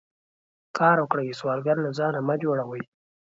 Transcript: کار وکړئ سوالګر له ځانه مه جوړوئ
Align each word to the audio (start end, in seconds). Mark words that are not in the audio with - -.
کار 0.77 0.97
وکړئ 0.99 1.27
سوالګر 1.39 1.77
له 1.85 1.89
ځانه 1.97 2.19
مه 2.27 2.35
جوړوئ 2.43 2.83